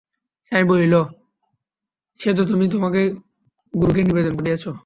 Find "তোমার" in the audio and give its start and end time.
2.69-2.91